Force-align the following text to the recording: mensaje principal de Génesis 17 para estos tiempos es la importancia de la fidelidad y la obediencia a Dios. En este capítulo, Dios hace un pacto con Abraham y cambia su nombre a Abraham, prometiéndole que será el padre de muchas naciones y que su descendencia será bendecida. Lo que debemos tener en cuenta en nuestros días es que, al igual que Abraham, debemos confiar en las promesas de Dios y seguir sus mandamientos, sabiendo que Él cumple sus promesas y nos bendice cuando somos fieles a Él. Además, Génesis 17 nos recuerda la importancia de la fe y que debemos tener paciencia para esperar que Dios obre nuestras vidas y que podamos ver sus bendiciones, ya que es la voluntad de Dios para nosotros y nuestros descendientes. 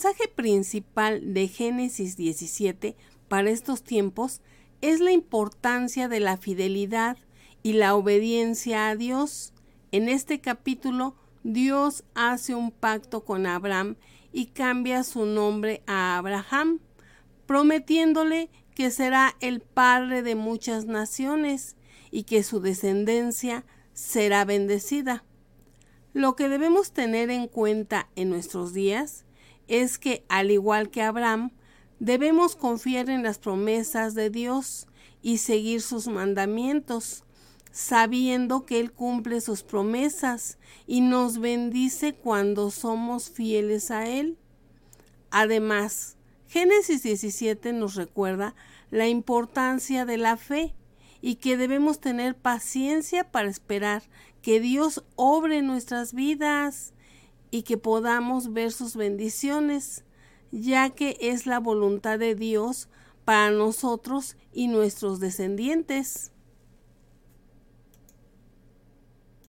mensaje 0.00 0.28
principal 0.28 1.34
de 1.34 1.46
Génesis 1.46 2.16
17 2.16 2.96
para 3.28 3.50
estos 3.50 3.82
tiempos 3.82 4.40
es 4.80 4.98
la 5.00 5.12
importancia 5.12 6.08
de 6.08 6.20
la 6.20 6.38
fidelidad 6.38 7.18
y 7.62 7.74
la 7.74 7.94
obediencia 7.94 8.88
a 8.88 8.96
Dios. 8.96 9.52
En 9.92 10.08
este 10.08 10.40
capítulo, 10.40 11.16
Dios 11.44 12.04
hace 12.14 12.54
un 12.54 12.70
pacto 12.70 13.26
con 13.26 13.44
Abraham 13.44 13.96
y 14.32 14.46
cambia 14.46 15.02
su 15.02 15.26
nombre 15.26 15.82
a 15.86 16.16
Abraham, 16.16 16.80
prometiéndole 17.44 18.48
que 18.74 18.90
será 18.90 19.36
el 19.40 19.60
padre 19.60 20.22
de 20.22 20.34
muchas 20.34 20.86
naciones 20.86 21.76
y 22.10 22.22
que 22.22 22.42
su 22.42 22.60
descendencia 22.60 23.66
será 23.92 24.46
bendecida. 24.46 25.24
Lo 26.14 26.36
que 26.36 26.48
debemos 26.48 26.92
tener 26.92 27.28
en 27.28 27.48
cuenta 27.48 28.08
en 28.16 28.30
nuestros 28.30 28.72
días 28.72 29.26
es 29.70 29.98
que, 29.98 30.24
al 30.28 30.50
igual 30.50 30.90
que 30.90 31.00
Abraham, 31.00 31.52
debemos 32.00 32.56
confiar 32.56 33.08
en 33.08 33.22
las 33.22 33.38
promesas 33.38 34.14
de 34.14 34.28
Dios 34.28 34.88
y 35.22 35.38
seguir 35.38 35.80
sus 35.80 36.08
mandamientos, 36.08 37.22
sabiendo 37.70 38.66
que 38.66 38.80
Él 38.80 38.90
cumple 38.90 39.40
sus 39.40 39.62
promesas 39.62 40.58
y 40.88 41.02
nos 41.02 41.38
bendice 41.38 42.14
cuando 42.14 42.72
somos 42.72 43.30
fieles 43.30 43.92
a 43.92 44.08
Él. 44.08 44.38
Además, 45.30 46.16
Génesis 46.48 47.04
17 47.04 47.72
nos 47.72 47.94
recuerda 47.94 48.56
la 48.90 49.06
importancia 49.06 50.04
de 50.04 50.16
la 50.16 50.36
fe 50.36 50.74
y 51.22 51.36
que 51.36 51.56
debemos 51.56 52.00
tener 52.00 52.36
paciencia 52.36 53.30
para 53.30 53.48
esperar 53.48 54.02
que 54.42 54.58
Dios 54.58 55.04
obre 55.14 55.62
nuestras 55.62 56.12
vidas 56.12 56.92
y 57.50 57.62
que 57.62 57.76
podamos 57.78 58.52
ver 58.52 58.72
sus 58.72 58.96
bendiciones, 58.96 60.04
ya 60.50 60.90
que 60.90 61.16
es 61.20 61.46
la 61.46 61.58
voluntad 61.58 62.18
de 62.18 62.34
Dios 62.34 62.88
para 63.24 63.50
nosotros 63.50 64.36
y 64.52 64.68
nuestros 64.68 65.20
descendientes. 65.20 66.32